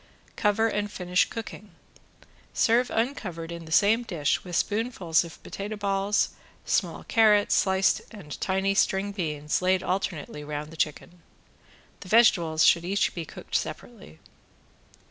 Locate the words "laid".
9.61-9.83